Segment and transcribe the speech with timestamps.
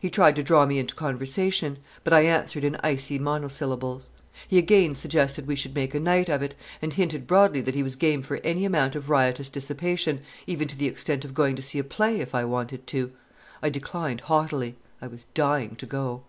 [0.00, 4.08] He tried to draw me into conversation; but I answered in icy monosyllables.
[4.48, 7.84] He again suggested we should make a night of it, and hinted broadly that he
[7.84, 11.62] was game for any amount of riotous dissipation, even to the extent of going to
[11.62, 13.12] see a play if I wanted to.
[13.62, 14.74] I declined haughtily.
[15.00, 16.22] I was dying to go.